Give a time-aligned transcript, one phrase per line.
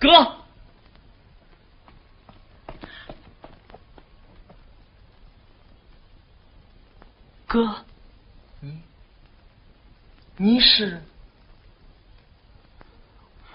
[0.00, 0.08] 哥，
[7.46, 7.84] 哥，
[8.60, 8.80] 你
[10.38, 11.02] 你是？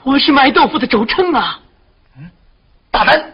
[0.03, 1.59] 我是卖豆腐的周成啊！
[2.15, 2.29] 嗯，
[2.91, 3.33] 大胆！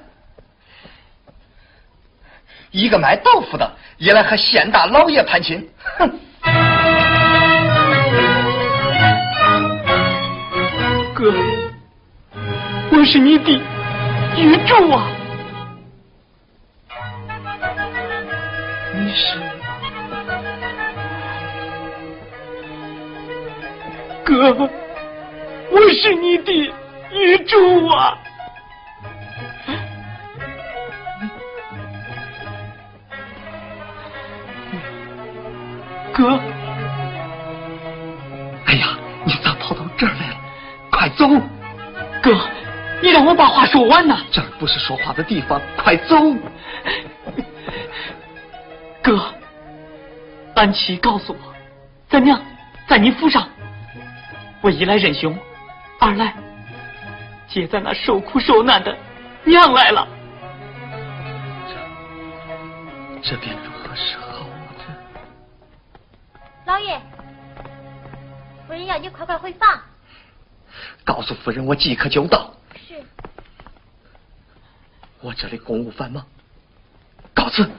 [2.71, 6.09] 一个卖豆腐的也来和县大老爷攀亲，哼！
[11.13, 11.33] 哥，
[12.93, 13.51] 我是你的
[14.37, 15.07] 宇宙啊！
[18.93, 19.39] 你是
[24.25, 24.69] 哥，
[25.71, 26.51] 我是你的
[27.13, 28.17] 宇宙啊！
[36.13, 36.37] 哥，
[38.65, 40.35] 哎呀，你咋跑到这儿来了？
[40.91, 41.25] 快走！
[42.21, 42.37] 哥，
[43.01, 44.19] 你让我把话说完呐。
[44.31, 46.15] 这儿不是说话的地方，快走！
[49.01, 49.33] 哥，
[50.55, 51.53] 安琪告诉我，
[52.09, 52.39] 咱娘
[52.87, 53.49] 在你府上，
[54.61, 55.35] 我一来认兄，
[55.99, 56.35] 二来
[57.47, 58.95] 接在那受苦受难的
[59.43, 60.07] 娘来了。
[63.21, 64.45] 这这便如何是好？
[66.65, 67.01] 老爷，
[68.67, 69.67] 夫人要你快快回房。
[71.03, 72.51] 告诉夫人，我即刻就到。
[75.21, 76.25] 我这里公务繁忙，
[77.33, 77.69] 告辞。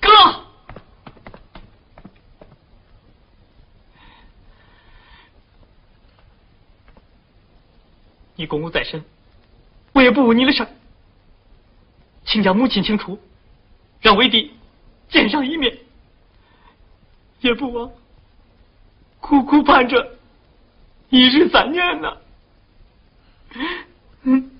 [0.00, 0.10] 哥，
[8.36, 9.02] 你公务在身，
[9.92, 10.66] 我也不问你的事，
[12.26, 13.18] 请将母亲请出，
[14.02, 14.52] 让为弟
[15.08, 15.78] 见上一面，
[17.40, 17.90] 也不枉
[19.20, 20.18] 苦苦盼着
[21.08, 22.16] 一日三年呢。
[24.24, 24.50] 嗯。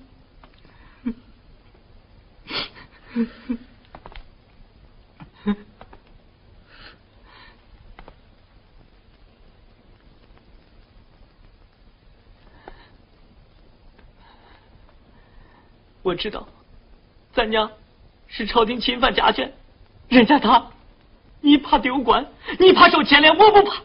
[16.03, 16.47] 我知道，
[17.33, 17.71] 咱娘
[18.29, 19.53] 是朝廷侵犯家权，
[20.09, 20.67] 人家他，
[21.41, 22.27] 你怕丢官，
[22.59, 23.83] 你怕受牵连，我不怕。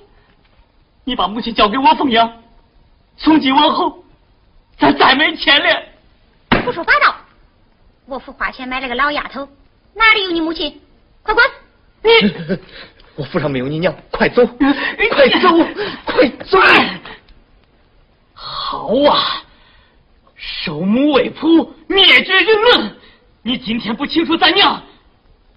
[1.04, 2.42] 你把母亲交给我奉养，
[3.18, 4.04] 从今往后，
[4.78, 5.88] 咱再没牵连。
[6.66, 7.17] 胡说八道！
[8.08, 9.48] 我府花钱买了个老丫头，
[9.94, 10.82] 哪里有你母亲？
[11.24, 11.44] 快滚！
[12.04, 12.58] 你，
[13.16, 14.46] 我府上没有你娘，快走！
[14.46, 15.50] 快走！
[16.06, 16.58] 快走！
[18.34, 19.44] 好啊！
[20.38, 22.98] 收母为仆，灭绝人伦。
[23.42, 24.82] 你今天不清楚咱娘，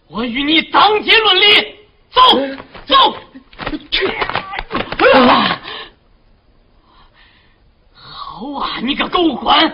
[0.09, 1.77] 我与你当街论理。
[2.11, 2.21] 走
[2.87, 3.17] 走，
[3.93, 4.09] 去！
[7.93, 8.81] 好啊！
[8.83, 9.73] 你个狗官，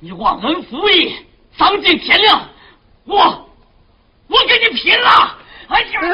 [0.00, 1.14] 你忘恩负义，
[1.56, 2.48] 丧尽天良，
[3.04, 3.48] 我
[4.28, 5.38] 我跟你拼了！
[5.68, 6.00] 哎呀！
[6.02, 6.04] 哎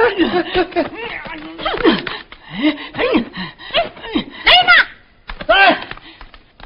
[2.93, 4.71] 哎来人呐！
[5.47, 5.53] 来，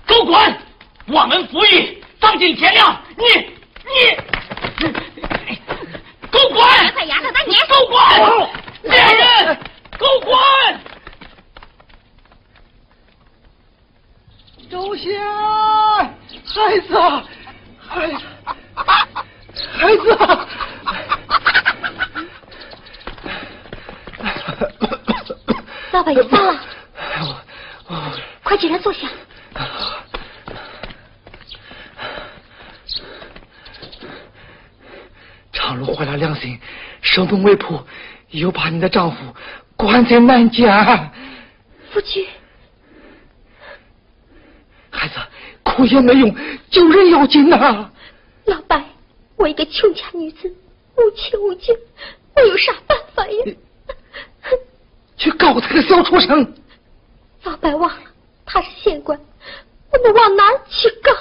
[0.07, 0.59] 狗官！
[1.07, 3.03] 我们服役，丧尽天良！
[3.17, 3.25] 你
[3.85, 3.91] 你，
[6.31, 6.93] 狗官！
[6.93, 7.67] 快丫头，咱撵！
[7.67, 7.99] 狗官！
[8.83, 9.59] 猎人！
[9.99, 10.81] 狗官！
[14.71, 15.21] 周仙，
[16.45, 16.99] 孩子，
[17.79, 18.17] 孩子，
[19.55, 20.03] 孩子！
[25.93, 26.59] 老伯，你到了？
[28.43, 29.09] 快起来坐下。
[35.53, 36.59] 常如坏了良心，
[37.01, 37.87] 生动未卜，
[38.31, 39.17] 又把你的丈夫
[39.77, 40.71] 关在南监。
[41.91, 42.27] 夫君，
[44.91, 45.15] 孩子，
[45.63, 46.35] 哭也没用，
[46.71, 47.91] 救人要紧呐。
[48.47, 48.83] 老伯，
[49.43, 50.55] 我一个穷家女子，
[50.95, 51.77] 无亲无眷，
[52.37, 53.45] 我有啥办法呀？
[55.17, 56.55] 去告他个小畜生！
[57.43, 58.11] 老白忘了，
[58.47, 59.21] 他是县官，
[59.91, 61.13] 我们往哪儿去告？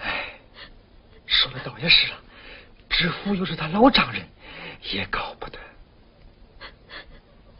[0.00, 0.40] 哎，
[1.26, 2.14] 说的倒也是了。
[2.88, 4.26] 知府又是他老丈人，
[4.90, 5.58] 也搞不得。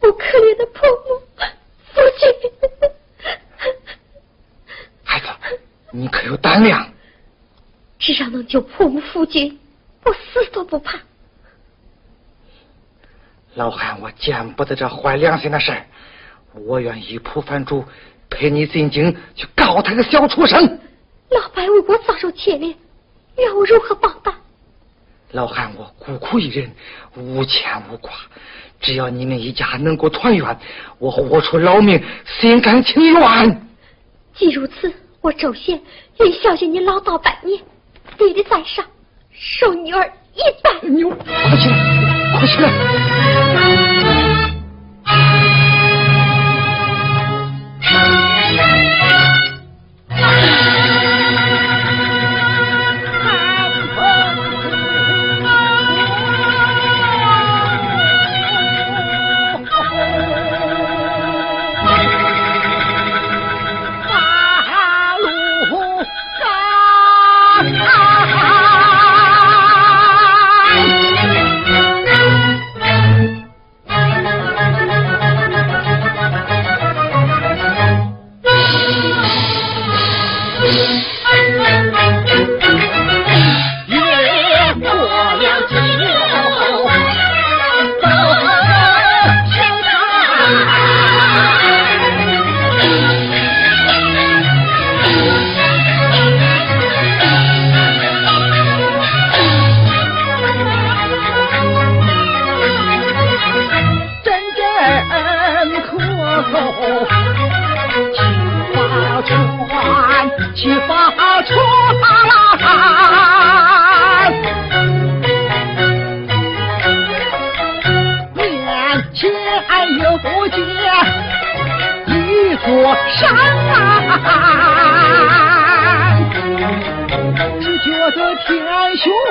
[0.01, 1.21] 我可怜的婆母，
[1.93, 2.51] 夫君。
[5.05, 5.27] 孩子，
[5.91, 6.91] 你可有胆量？
[8.07, 9.59] 只要能救破母夫君，
[10.05, 10.97] 我死都不怕。
[13.57, 15.85] 老汉，我见不得这坏良心的事儿，
[16.55, 17.85] 我愿意仆藩主
[18.31, 20.79] 陪你进京去告他个小畜生。
[21.31, 22.73] 老白为我遭受牵连，
[23.37, 24.33] 让我如何报答？
[25.33, 26.71] 老汉，我孤苦一人，
[27.17, 28.13] 无牵无挂，
[28.81, 30.57] 只要你们一家能够团圆，
[31.01, 33.69] 我豁出老命，心甘情愿。
[34.33, 35.83] 既如此，我我周贤
[36.21, 37.61] 愿孝敬你老道百年，
[38.19, 38.85] 弟弟在上，
[39.33, 40.89] 受女儿一拜。
[40.89, 41.77] 牛，快起来，
[42.39, 43.66] 快起来！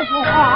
[0.08, 0.55] 爹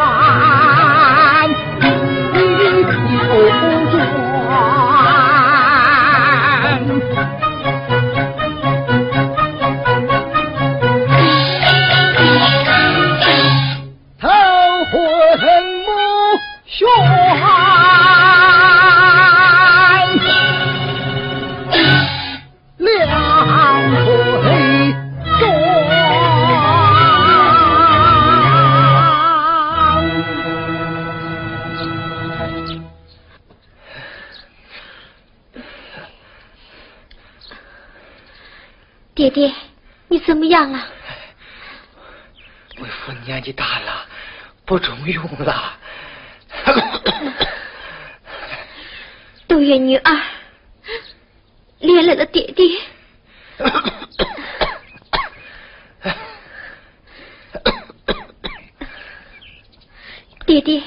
[60.59, 60.83] 爹爹，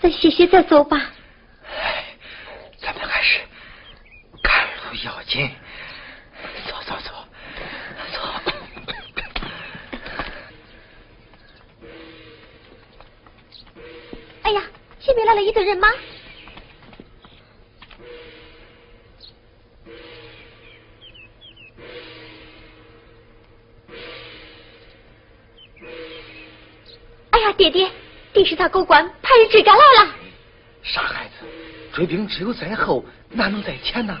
[0.00, 1.12] 再歇歇再走吧。
[2.78, 3.38] 咱们还是
[4.42, 5.50] 赶路要紧。
[6.66, 7.12] 走走走。
[14.42, 14.62] 哎呀，
[15.00, 15.88] 前面来了一队人马。
[27.30, 27.90] 哎呀，爹爹，
[28.44, 30.10] 定是他狗官派人追赶来了。
[30.82, 31.46] 傻孩子，
[31.94, 34.14] 追兵只有在后，哪能在前呢？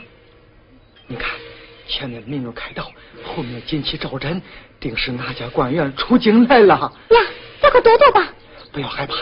[1.06, 1.28] 你看，
[1.86, 2.90] 前面民众开道，
[3.22, 4.40] 后面锦旗招展，
[4.80, 6.90] 定是哪家官员出京来了。
[7.10, 7.20] 呀，
[7.60, 8.32] 咱快躲躲吧。
[8.72, 9.14] 不要害怕。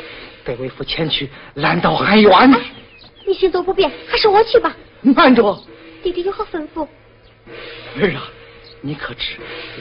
[0.44, 2.32] 待为父前去拦道喊冤。
[3.26, 4.72] 你行走不便，还是我去吧。
[5.00, 5.60] 慢着，
[6.04, 6.86] 弟弟有何吩咐？
[8.00, 8.22] 儿啊，
[8.84, 9.36] 你可知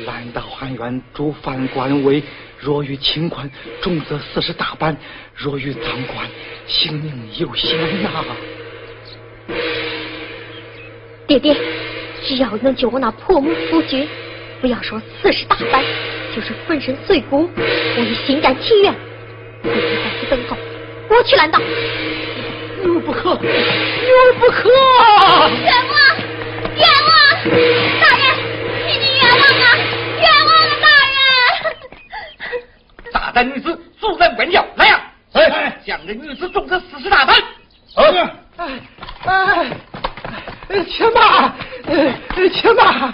[0.06, 2.22] 拦道喊冤主犯官为，
[2.60, 3.50] 若遇轻官，
[3.82, 4.96] 重则四十大板；
[5.36, 6.28] 若遇赃官，
[6.68, 8.24] 性命有险呐。
[11.26, 11.58] 爹爹，
[12.24, 14.08] 只要能救我那破母夫君，
[14.62, 15.84] 不要说四十大板，
[16.36, 18.94] 就是粉身碎骨，我也心甘情愿。
[19.64, 20.56] 爹爹在此等候，
[21.10, 21.60] 我去拦道。
[22.84, 24.70] 女儿不可，女儿不可！
[24.70, 26.00] 冤枉！
[26.78, 27.12] 冤枉！
[28.00, 28.06] 大
[33.44, 35.02] 女子，阻拦官轿，来呀！
[35.34, 37.36] 哎，将这女子重责四十大板。
[37.96, 38.82] 哎哎
[39.26, 40.86] 哎！
[40.88, 41.54] 且慢，
[42.54, 43.14] 且慢！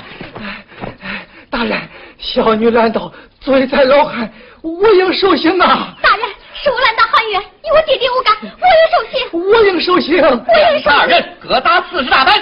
[1.49, 1.79] 大人，
[2.17, 4.31] 小女拦道，罪在老汉，
[4.61, 5.95] 我应受刑啊！
[6.01, 6.25] 大人。
[6.59, 9.15] 是我拦道汉冤，你我爹爹无干，我应受刑。
[9.51, 10.21] 我应受刑。
[10.23, 12.33] 我应受二人各打四十大板。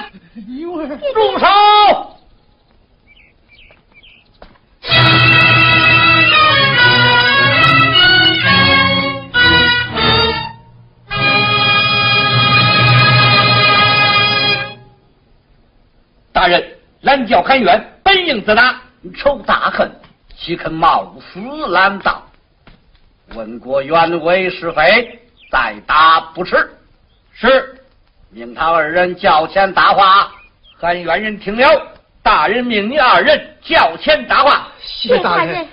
[0.47, 1.45] 女儿，住手！
[17.15, 18.81] 人，拦轿喊冤，本应自打，
[19.15, 19.89] 仇大恨，
[20.35, 22.21] 岂肯冒死拦道？
[23.33, 25.19] 问过原委是非，
[25.49, 26.55] 再打不迟。
[27.33, 27.81] 是，
[28.29, 30.31] 命他二人叫前搭话，
[30.77, 31.87] 喊冤人听了，
[32.21, 34.67] 大人命你二人叫前答话。
[34.79, 35.67] 谢大人。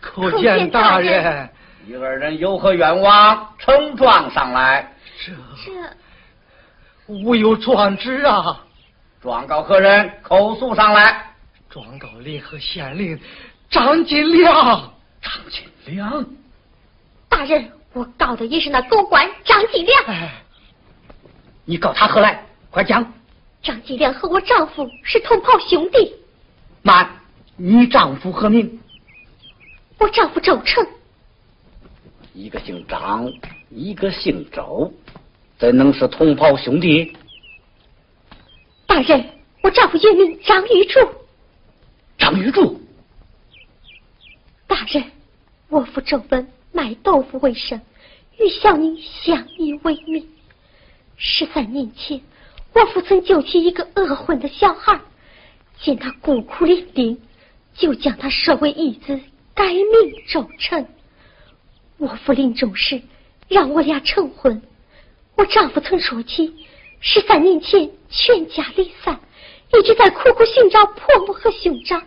[0.00, 1.50] 叩见大人。
[1.84, 3.54] 你二人有何愿望？
[3.58, 4.92] 呈状上来。
[5.24, 5.32] 这
[5.64, 5.72] 这，
[7.06, 8.64] 吾有状旨啊。
[9.20, 10.10] 状告何人？
[10.22, 11.24] 口诉上来。
[11.68, 13.18] 状告临河县令
[13.68, 14.92] 张金良。
[15.22, 16.26] 张金良。
[17.28, 20.04] 大人，我告的也是那狗官张金良。
[20.04, 20.32] 哎，
[21.64, 22.44] 你告他何来？
[22.70, 23.12] 快讲。
[23.62, 26.14] 张金良和我丈夫是同袍兄弟。
[26.82, 27.08] 慢，
[27.56, 28.80] 你丈夫何名？
[29.98, 30.86] 我丈夫周成。
[32.32, 33.32] 一个姓张，
[33.70, 34.92] 一个姓周，
[35.58, 37.16] 怎能是同胞兄弟？
[38.86, 39.24] 大人，
[39.62, 41.00] 我丈夫原名张玉柱。
[42.18, 42.78] 张玉柱。
[44.66, 45.02] 大人，
[45.68, 47.80] 我父周本卖豆腐为生，
[48.38, 50.28] 与小女相依为命。
[51.16, 52.20] 十三年前，
[52.74, 55.00] 我父曾救起一个饿昏的小孩，
[55.80, 57.16] 见他孤苦伶仃，
[57.74, 59.18] 就将他设为义子，
[59.54, 59.86] 改名
[60.28, 60.86] 周成。
[61.96, 63.00] 我父临终时
[63.48, 64.60] 让我俩成婚，
[65.36, 66.66] 我丈夫曾说起
[67.00, 69.20] 十三年前全家离散，
[69.72, 72.02] 一直在苦苦寻找婆母和兄长。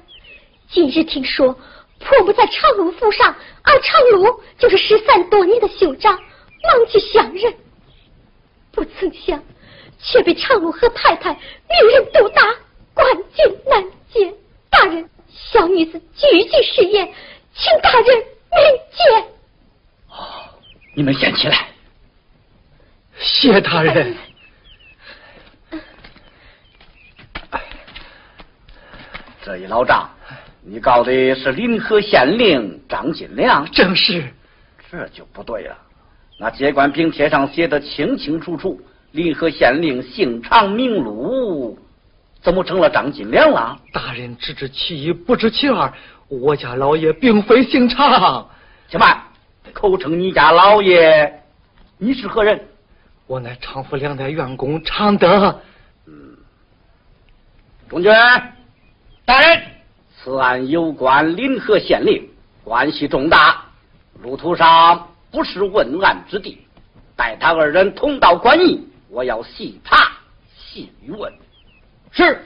[0.67, 1.53] 今日听说
[1.99, 7.53] 婆母在长路府上，而长路就是失散多年的兄长，忙去相认，
[8.71, 9.43] 不曾想
[9.99, 12.41] 却被长路和太太命人毒打，
[12.95, 14.33] 关进难解。
[14.71, 17.05] 大人，小女子句句实言，
[17.53, 18.25] 请大人明
[18.91, 19.25] 鉴。
[20.95, 21.67] 你们先起来，
[23.19, 24.15] 谢大人。
[29.43, 30.09] 这一老张，
[30.61, 33.69] 你告的是临河县令张金良？
[33.71, 34.23] 正是。
[34.89, 35.77] 这就不对了。
[36.39, 38.79] 那接管凭帖上写的清清楚楚，
[39.11, 41.77] 临河县令姓常名禄，
[42.41, 43.77] 怎么成了张金良了？
[43.91, 45.91] 大人只知其一，不知其二。
[46.27, 48.49] 我家老爷并非姓常。
[48.87, 49.23] 且慢。
[49.73, 51.43] 口称你家老爷，
[51.97, 52.68] 你是何人？
[53.29, 55.61] 我乃常府两代员工常德。
[56.07, 56.35] 嗯，
[57.87, 58.11] 中军
[59.23, 59.61] 大人，
[60.17, 62.27] 此案有关临河县令，
[62.63, 63.65] 关系重大，
[64.23, 66.57] 路途上不是问案之地。
[67.15, 70.11] 待他二人同到官驿，我要细查
[70.57, 71.31] 细问。
[72.09, 72.43] 是，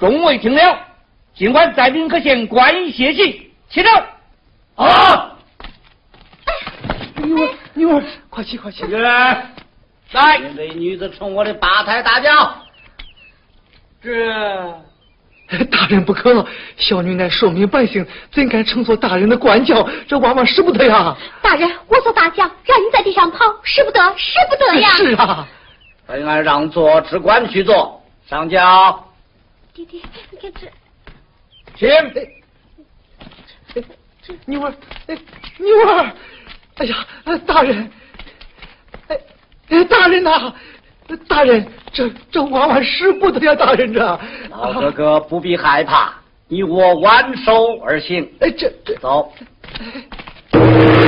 [0.00, 0.80] 众位听了，
[1.32, 3.88] 尽管在临河县官驿歇息，起走。
[4.84, 5.38] 啊！
[7.22, 8.84] 女儿，女儿，快起，快起！
[8.84, 9.52] 来，
[10.12, 12.54] 来，这女子冲我的八抬大轿。
[14.02, 14.08] 这
[15.70, 16.46] 大人不可，
[16.76, 19.88] 小女乃庶民百姓，怎敢乘坐大人的官轿？
[20.06, 21.16] 这万万使不得呀！
[21.40, 24.90] 大人，我坐大轿，让你在地上跑，使不得，使不得呀！
[24.90, 25.48] 是啊，
[26.06, 29.04] 本案让座，只管去坐，上轿。
[29.72, 30.00] 爹爹，
[30.30, 30.66] 你看这，
[31.76, 31.88] 请。
[34.44, 34.74] 妞儿，
[35.58, 36.12] 妞儿。
[36.76, 37.06] 哎呀，
[37.46, 37.90] 大人，
[39.88, 40.52] 大人呐，
[41.26, 43.54] 大人，这这娃娃使不得呀！
[43.54, 44.00] 大人，这
[44.50, 46.12] 老哥哥不必害怕，
[46.48, 48.28] 你我挽手而行。
[48.40, 49.32] 哎，这这走。
[50.52, 50.58] 之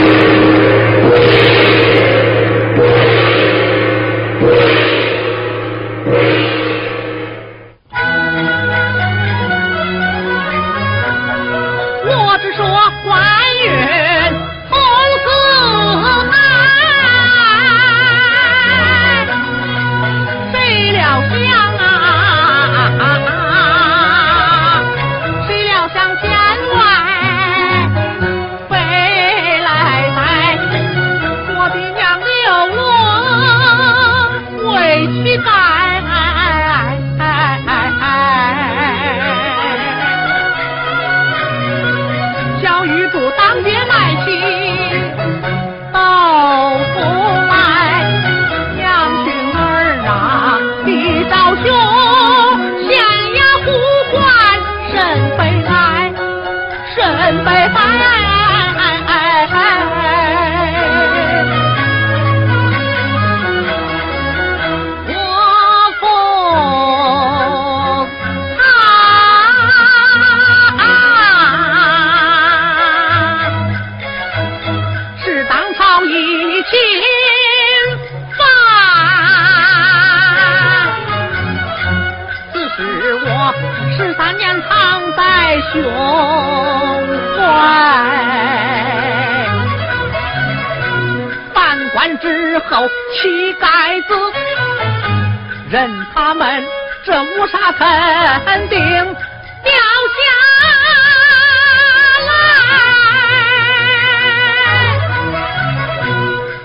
[95.70, 96.64] 任他们
[97.04, 100.20] 这乌纱肯定掉下
[100.58, 100.66] 来。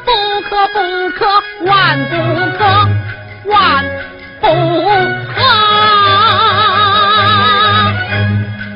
[0.04, 0.12] 不
[0.50, 0.80] 可不
[1.12, 1.24] 可，
[1.66, 1.70] 万
[2.10, 2.16] 不
[2.58, 2.66] 可，
[3.48, 3.86] 万
[4.42, 4.48] 不
[5.36, 5.38] 可！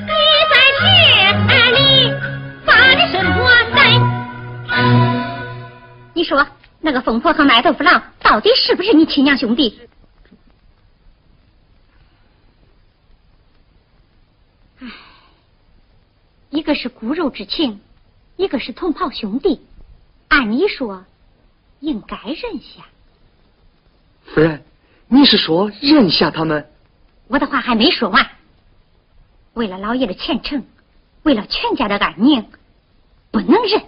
[0.06, 0.14] 你
[0.52, 1.80] 在这里
[2.68, 2.70] 干
[3.10, 3.36] 什么
[3.74, 3.78] 在？
[6.14, 6.46] 你说
[6.82, 9.89] 那个疯婆和卖豆腐郎到底是不是你亲娘兄弟？
[16.50, 17.80] 一个是骨肉之情，
[18.38, 19.62] 一个是同袍兄弟，
[20.28, 21.06] 按你说。
[21.82, 22.86] 应该认下，
[24.26, 24.62] 夫人，
[25.08, 26.70] 你是说认下他们？
[27.30, 28.32] 我的话还没说完。
[29.54, 30.66] 为了老爷的前程，
[31.24, 32.46] 为了全家的安宁，
[33.32, 33.82] 不能认。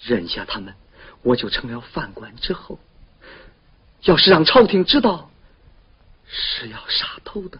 [0.00, 0.72] 认下他们，
[1.22, 2.78] 我就成了犯官之后，
[4.02, 5.28] 要是让朝廷知道，
[6.28, 7.58] 是要杀头的。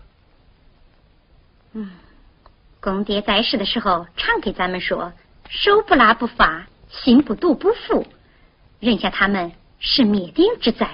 [1.72, 1.90] 嗯，
[2.82, 5.12] 公爹在世的时候，常给咱们说：
[5.48, 6.66] 手不拉不发。
[6.90, 8.06] 心不毒不服，
[8.78, 10.86] 认下他们是灭顶之灾，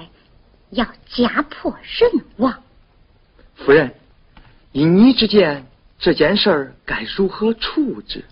[0.71, 2.63] 要家破人亡。
[3.57, 3.93] 夫人，
[4.71, 5.67] 以你之见，
[5.99, 8.25] 这件事儿该如何处置？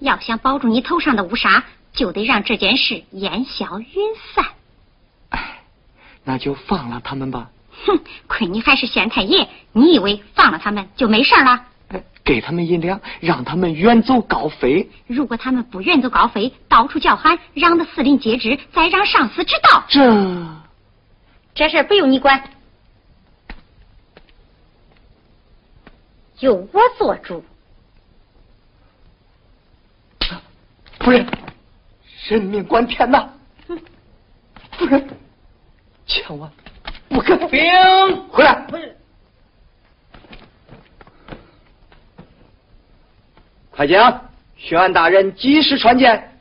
[0.00, 3.86] 要想保住你头上的乌纱，就得让这件事烟消云
[4.34, 4.44] 散。
[5.28, 5.62] 哎，
[6.24, 7.48] 那就放了他们吧。
[7.86, 11.64] 哼，亏你还是县太爷，你以为放了他们就没事了？
[12.28, 14.86] 给他们银两，让他们远走高飞。
[15.06, 20.46] 如果他们不远走高飞，到处叫喊，嚷得四邻皆知，再让上司知道，这
[21.54, 22.50] 这事不用你管，
[26.40, 27.42] 由我做主。
[31.00, 31.26] 夫人，
[32.28, 33.26] 人命关天呐！
[34.72, 35.08] 夫人，
[36.06, 36.50] 千万
[37.08, 37.58] 不可兵
[38.28, 38.66] 回来。
[43.78, 44.22] 快讲！
[44.56, 46.32] 巡按大人及时传见。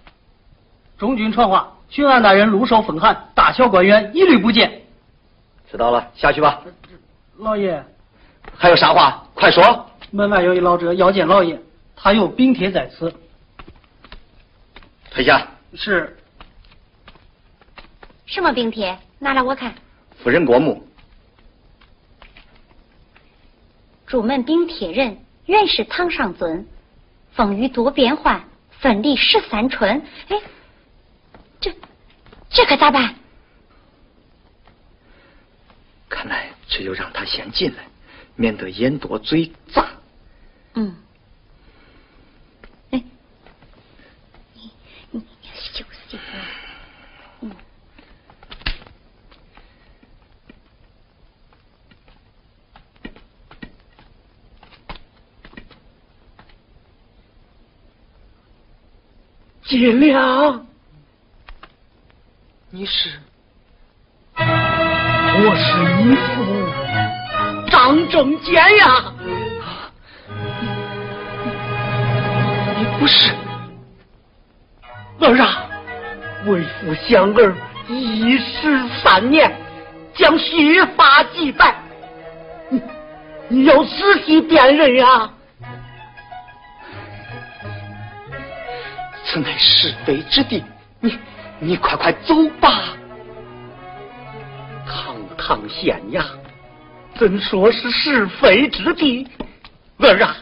[0.97, 4.81] 中军传话：巡按大人路受风寒，大小官员一律不见。
[5.69, 6.63] 知道了，下去吧。
[7.37, 7.85] 老爷，
[8.55, 9.23] 还有啥话？
[9.35, 9.85] 快说。
[10.09, 11.61] 门外有一老者要见老爷，
[11.95, 13.13] 他有禀帖在此。
[15.11, 15.47] 退下。
[15.75, 16.17] 是。
[18.25, 18.97] 什么禀帖？
[19.19, 19.75] 拿来我看。
[20.23, 20.83] 夫人过目。
[24.07, 26.65] 朱门禀帖人原是堂上尊。
[27.37, 28.43] 风雨多变幻，
[28.79, 30.01] 分离十三春。
[30.29, 30.41] 哎，
[31.61, 31.71] 这
[32.49, 33.13] 这可咋办？
[36.09, 37.83] 看来只有让他先进来，
[38.35, 39.87] 免得眼多嘴杂。
[40.73, 40.95] 嗯。
[42.89, 43.03] 哎，
[44.53, 44.71] 你
[45.11, 45.23] 你
[45.53, 46.17] 休息。
[59.67, 60.65] 金良，
[62.71, 63.09] 你是？
[64.39, 69.13] 我是义父张正坚呀！
[72.77, 73.33] 你不是
[75.19, 75.67] 儿啊！
[76.45, 77.53] 为父想儿
[77.89, 79.53] 一十三年，
[80.15, 81.75] 将须发祭拜，
[82.69, 82.81] 你
[83.49, 85.29] 你要仔细辨认呀！
[89.37, 90.63] 乃是非之地，
[90.99, 91.17] 你
[91.59, 92.95] 你快快走吧。
[94.87, 96.23] 堂堂县衙，
[97.17, 99.27] 怎说是是非之地？
[99.99, 100.35] 儿啊，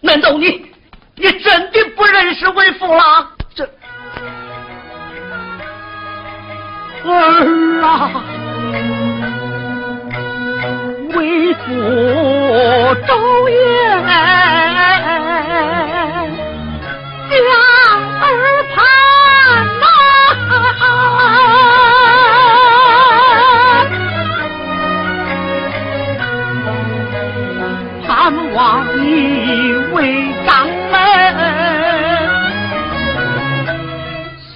[0.00, 0.66] 难道你
[1.14, 3.30] 你真的不认识为父了？
[3.54, 3.64] 这
[7.04, 8.24] 儿啊，
[11.14, 11.64] 为父
[13.06, 13.56] 周延。
[28.56, 30.96] 望你为掌门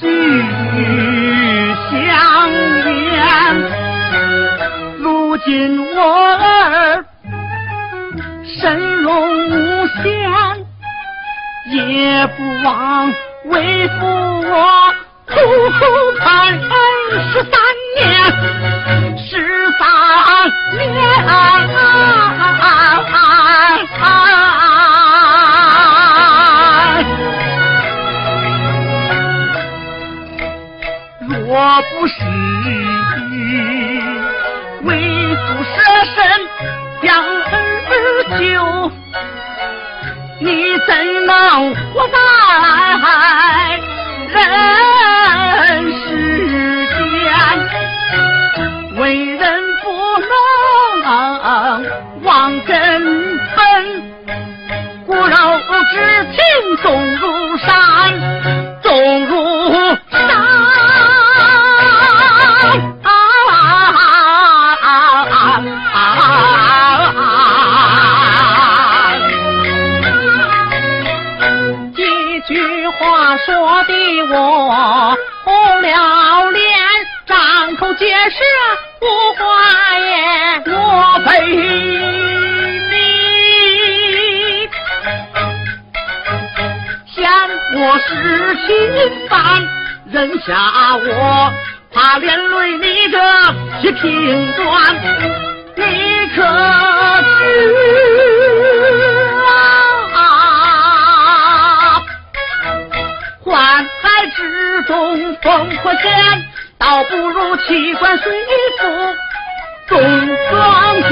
[0.01, 0.43] 续
[1.91, 2.51] 香
[2.87, 3.21] 烟。
[5.01, 7.05] 如今我儿
[8.43, 10.21] 身荣无限。
[11.71, 13.13] 也不忘
[13.45, 14.95] 为父我
[15.27, 15.35] 苦
[15.79, 16.59] 苦盼
[17.33, 17.53] 十三
[17.97, 18.80] 年，
[19.31, 19.37] 十
[19.79, 19.87] 三
[20.77, 20.91] 年
[31.21, 31.47] 若
[31.83, 32.15] 不是
[33.31, 33.33] 你
[34.83, 34.89] 为
[35.37, 35.71] 父舍
[36.13, 36.19] 身
[37.01, 37.95] 将儿
[38.41, 38.43] 救
[40.41, 40.51] 你
[40.89, 40.91] 怎
[41.27, 41.31] 能
[41.93, 42.17] 活在
[44.35, 46.10] 人世
[49.01, 49.41] 为人
[49.83, 49.91] 不
[51.01, 51.87] 能
[52.23, 54.03] 忘根本，
[55.07, 55.25] 骨肉
[55.91, 56.39] 之情
[56.83, 57.73] 重如山，
[58.83, 59.35] 重如
[60.11, 60.19] 山。
[71.97, 71.99] 几
[72.47, 73.95] 句话说的
[74.31, 76.79] 我红了脸，
[77.27, 78.45] 张口结舌
[79.01, 79.43] 无话
[79.99, 80.77] 言，我
[81.25, 82.93] 陪你
[87.07, 87.19] 嫌
[87.77, 88.09] 我是
[88.67, 88.69] 心
[89.29, 89.35] 烦，
[90.13, 90.49] 扔下
[90.97, 91.53] 我，
[91.95, 93.17] 怕连累你这
[93.89, 94.95] 一品官，
[95.77, 95.81] 你
[96.37, 97.41] 可知
[100.15, 100.19] 啊？
[103.45, 103.49] 宦
[104.03, 104.39] 海之
[104.85, 104.93] 中
[105.37, 105.43] 烽
[105.79, 106.09] 火间，
[106.91, 108.33] 倒不如弃官随
[108.77, 109.15] 父
[109.87, 111.09] 中庄田。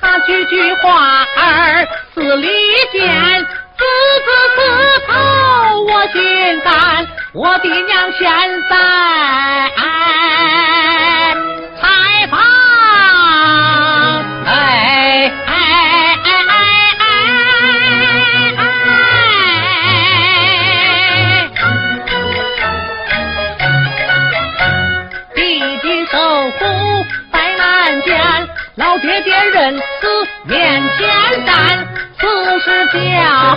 [0.00, 2.48] 他句句话儿似利
[2.92, 3.44] 剑，
[3.76, 3.82] 字
[4.24, 4.60] 字刺
[5.08, 5.12] 透
[5.82, 7.08] 我心肝。
[7.32, 8.30] 我的娘现
[8.70, 8.76] 在
[28.78, 29.82] 老爹爹认死
[30.44, 32.96] 面前站，此事叫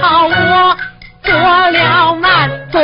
[0.02, 0.76] 我
[1.22, 2.82] 做了难，做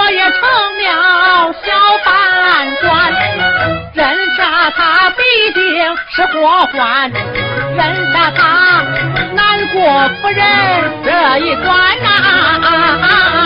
[0.00, 0.40] 我也成
[0.78, 1.68] 了小
[2.04, 2.88] 判官。
[3.92, 8.82] 认杀他必定是祸患，认杀他
[9.34, 10.44] 难过夫人
[11.04, 11.66] 这一关
[12.02, 12.08] 呐、
[12.62, 13.39] 啊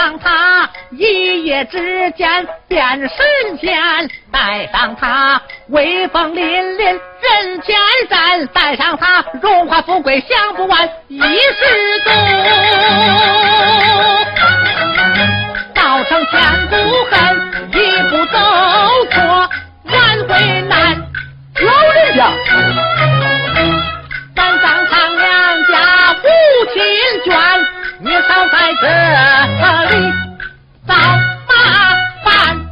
[0.00, 3.08] 带上他，一夜之间变神
[3.60, 6.38] 仙；带上他，威风凛
[6.76, 7.76] 凛人前
[8.08, 12.10] 站；带上他，荣华富贵享不完，一世多。
[15.74, 16.76] 道成千古
[17.10, 18.38] 恨，一步走
[19.10, 19.50] 错，
[19.84, 20.96] 万回难。
[21.60, 22.32] 老人家，
[24.34, 25.28] 咱上苍娘
[25.66, 25.74] 家
[26.14, 26.26] 父
[26.72, 26.82] 亲
[27.26, 27.30] 眷，
[28.02, 30.12] 你少在这里
[30.88, 31.54] 找麻
[32.24, 32.69] 烦。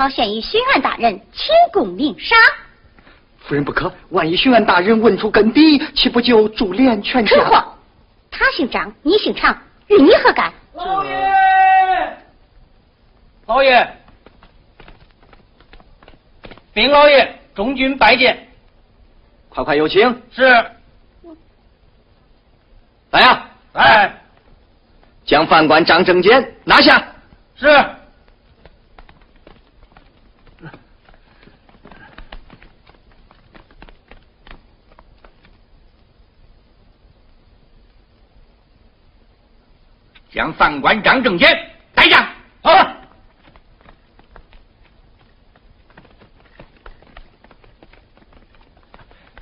[0.00, 2.38] 好献与巡案大人请功领赏。
[3.40, 7.36] 夫人不可，万一巡案大人问出根底，岂不就株连全家？
[7.36, 7.62] 蠢货！
[8.30, 9.54] 他姓张，你姓常，
[9.88, 10.50] 与你何干？
[10.72, 12.16] 老爷，
[13.44, 13.86] 老爷，
[16.72, 18.48] 禀老爷，中军拜见。
[19.50, 20.22] 快快有请。
[20.32, 20.46] 是。
[23.10, 24.18] 来呀，来，
[25.26, 27.06] 将犯官张正坚拿下。
[27.54, 27.66] 是。
[40.30, 42.26] 将犯官张正坚带上。
[42.62, 42.96] 好了。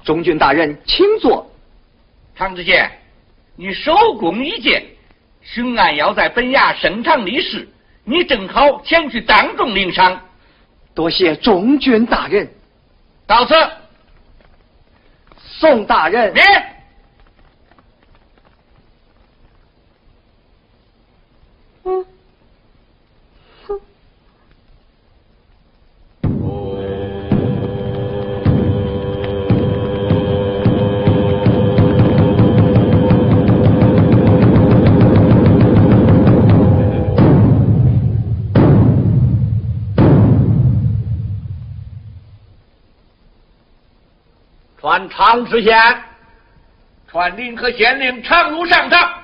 [0.02, 1.50] 中军大人，请坐。
[2.34, 2.90] 常知县，
[3.56, 4.82] 你首功一件，
[5.42, 7.68] 巡案要在本衙升堂立誓，
[8.04, 10.18] 你正好前去当众领赏。
[10.94, 12.48] 多谢中军大人。
[13.26, 13.54] 到此。
[15.36, 16.32] 宋大人。
[16.32, 16.46] 免。
[16.46, 16.64] 嗯。
[44.80, 45.76] 传常知县，
[47.10, 49.17] 传令和县令常如上堂。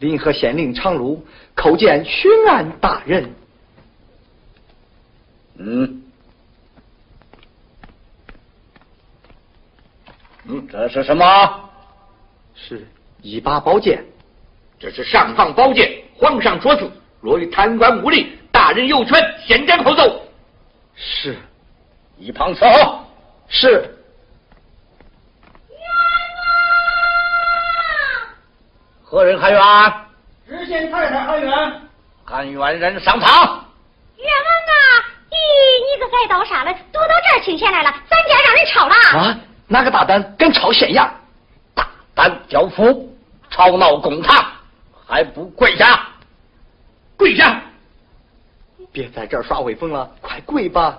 [0.00, 3.32] 临河县令常禄叩见巡按大人。
[5.58, 6.02] 嗯，
[10.46, 11.70] 嗯，这是什么？
[12.54, 12.86] 是
[13.22, 14.04] 一把宝剑。
[14.78, 16.90] 这是上方宝剑，皇上所赐。
[17.20, 20.22] 若与贪官污吏，大人有权先斩后奏。
[20.96, 21.36] 是，
[22.18, 23.04] 一旁伺候。
[23.48, 23.96] 是。
[29.10, 29.60] 何人喊冤？
[30.46, 31.80] 知县太太喊冤。
[32.24, 33.28] 喊冤人上堂。
[34.16, 35.02] 冤枉啊！
[35.32, 35.34] 咦，
[35.84, 36.72] 你个该到啥了？
[36.92, 37.92] 躲到这儿请钱来了？
[38.08, 38.94] 咱家让人抄了。
[39.18, 39.36] 啊！
[39.66, 41.10] 哪个大胆敢抄县衙？
[41.74, 43.12] 大胆刁夫，
[43.50, 44.46] 吵闹公堂，
[45.04, 46.06] 还不跪下？
[47.16, 47.60] 跪下！
[48.92, 50.96] 别在这儿耍威风了，快跪吧！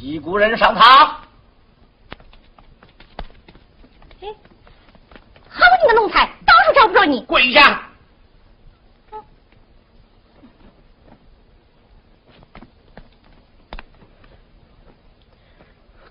[0.00, 1.16] 一股人上堂。
[4.20, 4.28] 哎，
[5.58, 7.20] 好你个奴才，到处找不着你！
[7.22, 7.82] 跪下！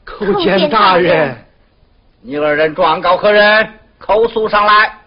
[0.06, 1.46] 叩见大人。
[2.22, 3.74] 你二人状告何人？
[3.98, 5.00] 口诉上来。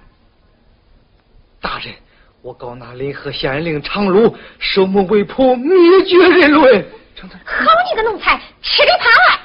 [1.61, 1.95] 大人，
[2.41, 6.87] 我告那临河县令常禄受母为仆，灭绝人伦。
[7.45, 9.39] 好你个奴才，吃里扒外！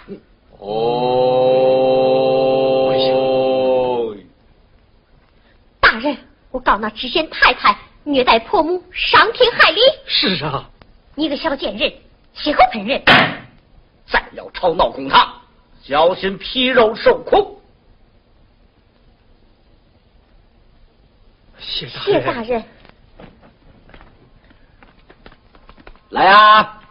[0.60, 1.36] 哦。
[5.80, 6.18] 大人，
[6.52, 9.80] 我告那知县太太虐待婆母，伤天害理。
[10.08, 10.68] 是啊。
[11.14, 11.94] 你个小贱人，
[12.34, 13.02] 血口喷人！
[14.06, 15.42] 再要吵闹公堂，
[15.82, 17.62] 小心皮肉受苦。
[21.60, 22.64] 谢大人，谢大人，
[26.10, 26.82] 来啊！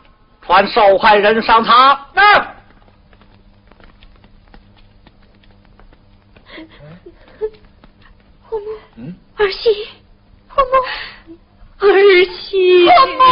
[0.40, 2.06] 传受害人上堂。
[2.14, 2.38] 那
[8.48, 9.88] 婆母，嗯，儿媳，
[10.49, 10.79] 婆婆，
[11.81, 13.25] 儿媳，婆婆。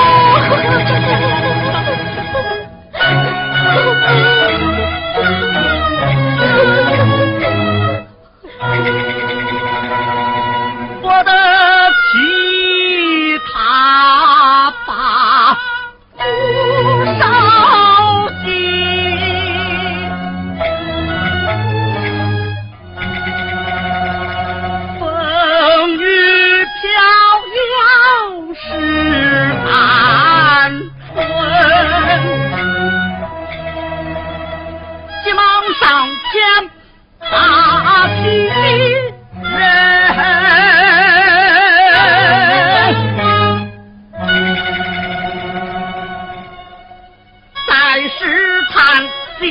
[47.93, 49.05] 在试探
[49.39, 49.47] 叫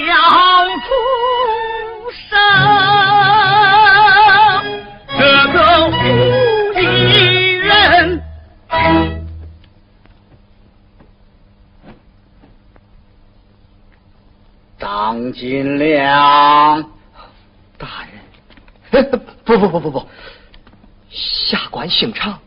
[0.80, 0.90] 出
[2.12, 2.40] 声，
[5.16, 5.22] 这
[5.54, 5.94] 个武
[6.80, 6.82] 义
[7.60, 7.70] 人
[14.80, 16.82] 张金良，
[17.78, 18.08] 大
[18.90, 20.08] 人，不不不不不，
[21.12, 22.40] 下官姓常，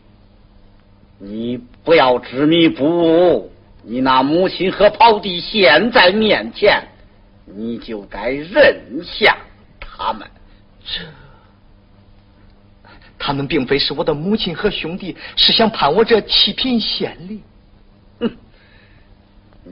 [1.19, 3.54] 你不要执迷不悟。
[3.87, 6.81] 你那母亲和胞弟现在面前，
[7.45, 9.37] 你就该认下
[9.79, 10.27] 他们。
[10.83, 11.01] 这，
[13.19, 17.41] 他们并非是我的母亲和兄弟，是想判我这七品县令。
[18.19, 18.37] 哼，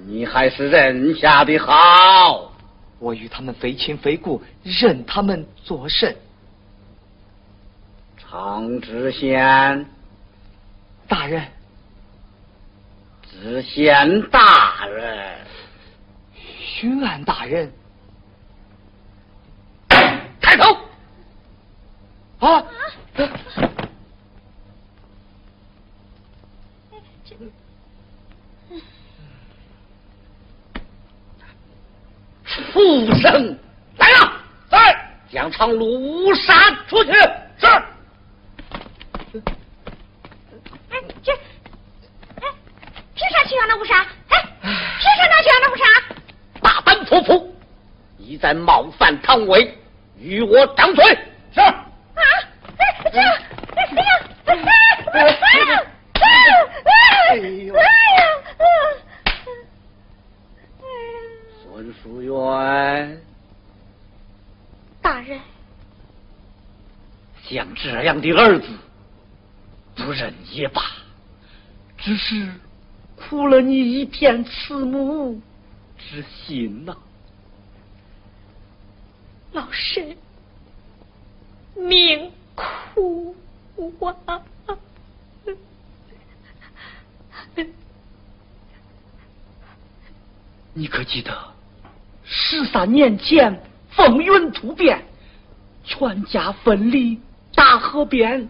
[0.06, 2.54] 你还是认下的好。
[3.00, 6.16] 我与他们非亲非故，认他们做甚？
[8.18, 9.86] 长知县。
[11.08, 11.44] 大人，
[13.44, 15.38] 知县大人，
[16.34, 17.70] 巡按大人，
[20.40, 20.78] 抬头！
[22.40, 22.64] 啊！
[32.46, 33.60] 畜生！
[33.98, 34.34] 来呀！
[34.70, 37.12] 在将长路杀出去！
[37.58, 39.44] 是。
[43.46, 44.06] 去让他误杀？
[44.30, 44.38] 哎，
[45.00, 45.84] 谁上哪去让他误杀？
[46.62, 47.56] 大胆泼妇，
[48.18, 49.78] 你在冒犯堂威，
[50.20, 51.04] 与我掌嘴！
[51.54, 51.62] 是。
[51.62, 51.76] 啊！
[53.12, 53.40] 这，哎呀，
[54.46, 54.64] 哎呀，
[55.14, 55.84] 哎呀，
[56.86, 57.80] 哎呀，哎
[58.18, 58.22] 呀！
[61.64, 63.22] 孙淑媛，
[65.02, 65.40] 大人，
[67.50, 68.68] 像这样的儿子，
[69.96, 70.82] 不认也罢，
[71.98, 72.48] 只是。
[73.34, 75.42] 苦了你一片慈母
[75.98, 76.96] 之心呐，
[79.54, 80.16] 老身
[81.76, 83.36] 命苦
[84.28, 84.40] 啊！
[90.76, 91.36] 你可记得
[92.24, 95.04] 十三年前风云突变，
[95.84, 97.20] 全家分离
[97.56, 98.48] 大河边？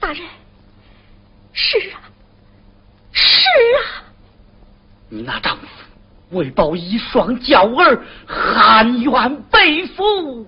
[0.00, 0.26] 大人，
[1.52, 2.00] 是啊。
[3.56, 4.04] 是啊，
[5.08, 5.66] 你那丈夫
[6.30, 10.46] 为报一双娇儿，含冤背负。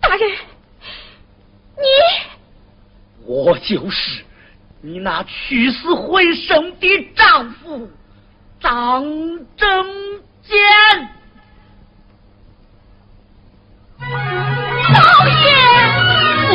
[0.00, 0.30] 大人，
[1.76, 1.84] 你
[3.24, 4.24] 我就是
[4.80, 7.90] 你那去死回生的丈夫
[8.60, 9.04] 张
[9.56, 9.86] 正
[10.42, 10.56] 坚。
[13.98, 15.34] 老爷，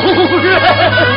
[0.02, 1.11] 夫人。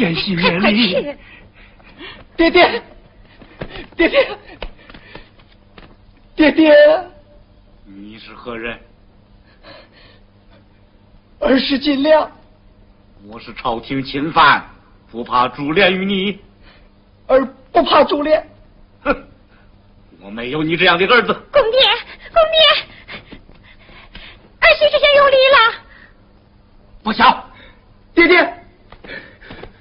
[0.00, 1.14] 头，贤媳免礼。
[2.36, 2.82] 爹爹，
[3.96, 4.38] 爹爹，
[6.34, 6.74] 爹爹，
[7.84, 8.80] 你是何人？
[11.40, 12.30] 儿是尽量。
[13.26, 14.64] 我是朝廷钦犯，
[15.10, 16.38] 不怕株连于你，
[17.26, 18.42] 儿不怕株连。
[19.02, 19.28] 哼，
[20.20, 21.34] 我没有你这样的儿子。
[21.52, 21.78] 公爹，
[22.32, 23.38] 公爹，
[24.60, 25.84] 儿媳这下有礼了。
[27.02, 27.50] 不孝，
[28.14, 28.59] 爹爹，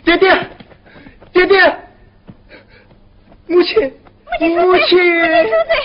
[0.10, 0.50] 爹爹，
[1.32, 1.78] 爹爹，
[3.46, 3.94] 母亲，
[4.40, 5.76] 母亲，恕罪。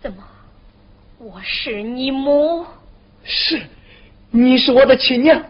[0.00, 0.22] 怎么，
[1.18, 2.64] 我是你母？
[3.24, 3.60] 是，
[4.30, 5.42] 你是我的亲娘。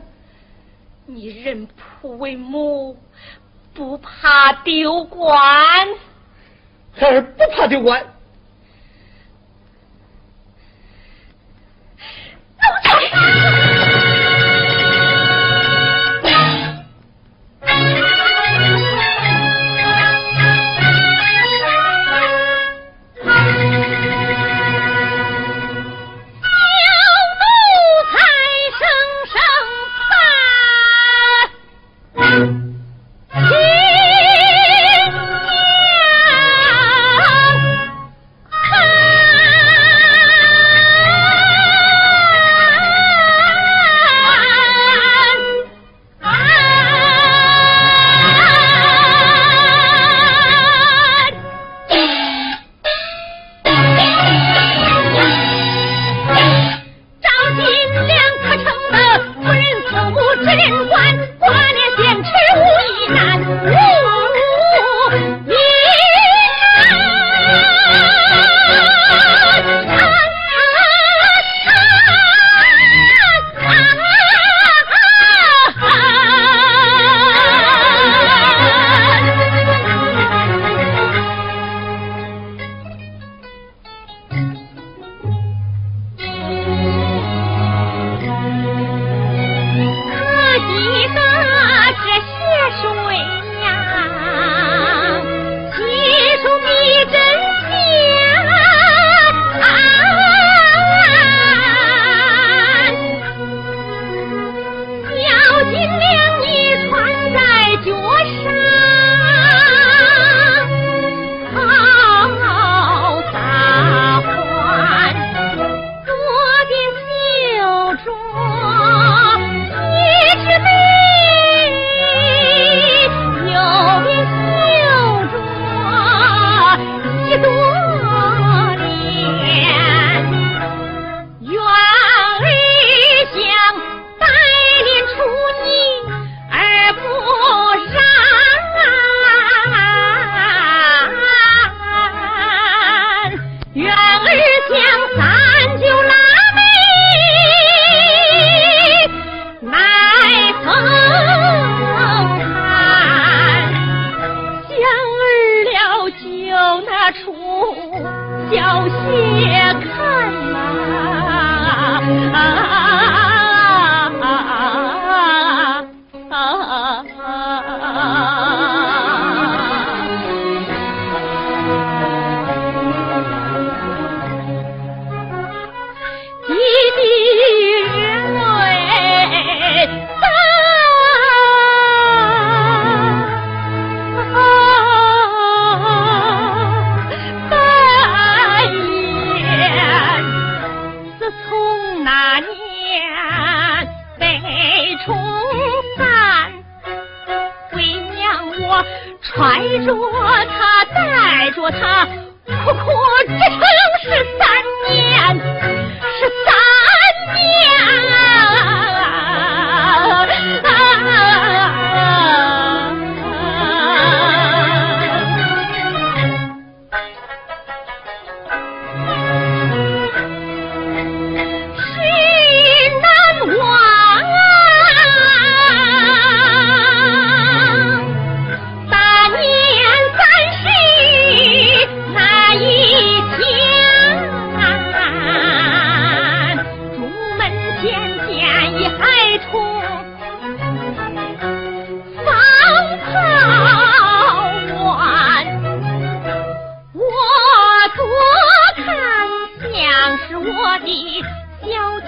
[1.04, 2.98] 你认仆为母，
[3.74, 5.36] 不怕丢官？
[6.94, 8.02] 孩儿不怕丢官。
[12.56, 13.73] 奴才。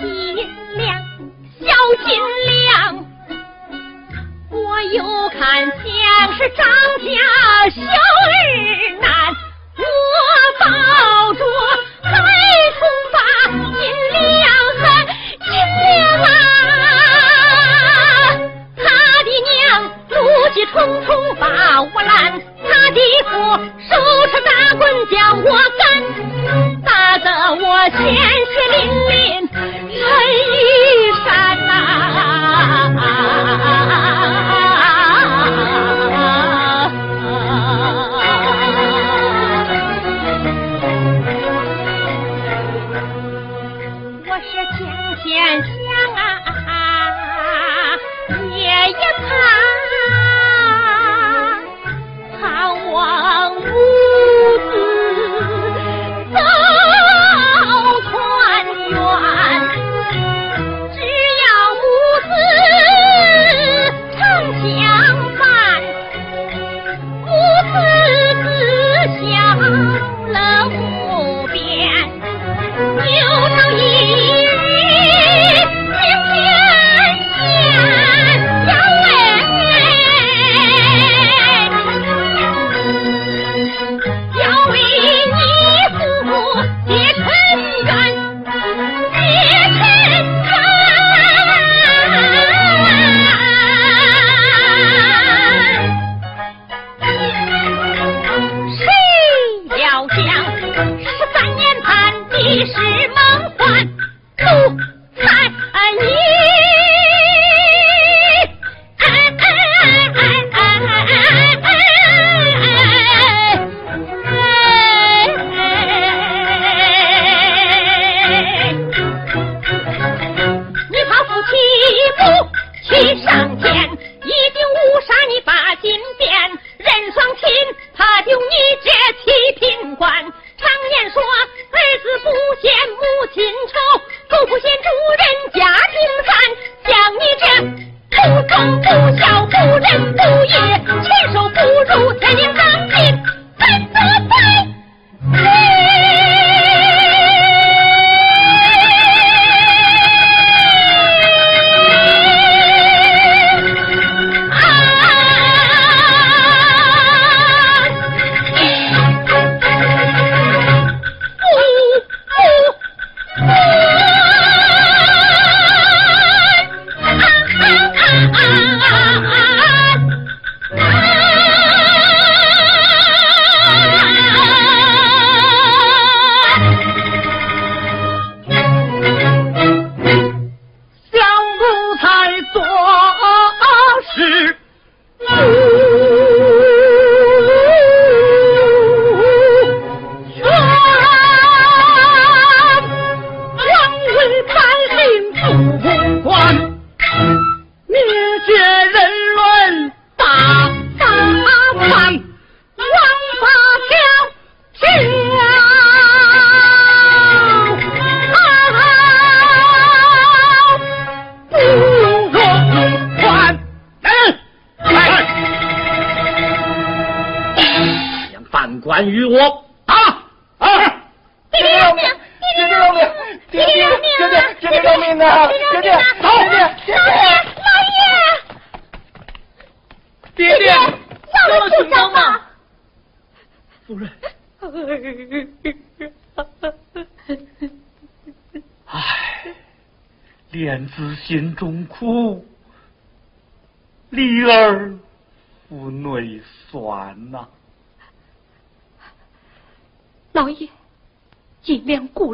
[0.00, 0.36] 金
[0.76, 1.02] 亮，
[1.60, 1.66] 小
[2.04, 2.08] 金
[2.46, 3.04] 亮，
[4.50, 5.76] 我又看像
[6.36, 6.66] 是张
[7.04, 8.05] 家小。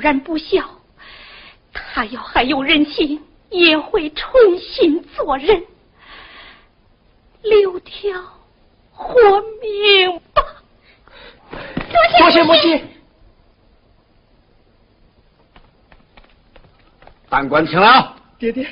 [0.02, 0.68] 然不孝，
[1.72, 5.62] 他要还有人心，也会重新做人。
[7.42, 8.20] 留条
[8.90, 9.14] 活
[9.62, 10.42] 命吧。
[12.18, 12.84] 多谢母亲。
[17.30, 18.66] 三官听了，爹爹，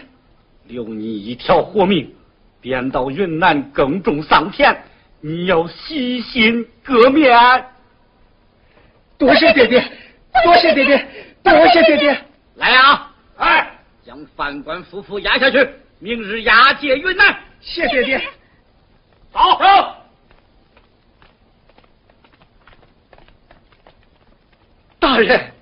[0.66, 2.14] 留你一条活命，
[2.60, 4.84] 贬到云南耕种桑田，
[5.20, 7.66] 你要洗心革面。
[9.16, 9.92] 多谢爹爹，
[10.44, 11.08] 多谢爹爹，
[11.42, 12.24] 多谢爹爹。
[12.56, 13.06] 来呀！
[13.36, 13.70] 哎，
[14.04, 15.68] 将犯官夫妇押下去，
[15.98, 17.36] 明日押解云南。
[17.60, 18.20] 谢爹爹。
[19.32, 19.40] 走。
[19.58, 19.96] 走。
[24.98, 25.52] 大人，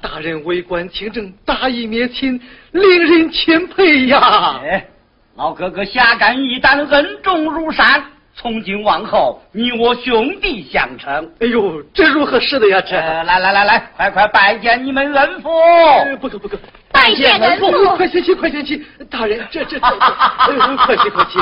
[0.00, 2.40] 大人为官清正，大义灭亲，
[2.72, 4.60] 令人钦佩呀！
[4.64, 4.88] 哎，
[5.36, 8.04] 老哥哥侠肝义胆，恩重如山。
[8.40, 11.30] 从今往后，你我兄弟相称。
[11.40, 12.80] 哎呦，这如何是的呀？
[12.80, 15.50] 这、呃来来来来，快快拜见你们恩父。
[15.50, 16.58] 呃不可不可，
[16.90, 18.82] 拜见恩父快先去，快先去！
[19.10, 21.38] 大人，这这这， 哎呦，客气客气。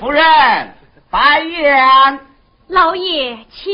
[0.00, 0.22] 夫人，
[1.10, 2.18] 拜宴。
[2.66, 3.72] 老爷，请。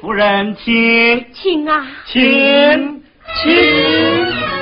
[0.00, 3.02] 夫人，请，请啊，请，
[3.42, 4.61] 请。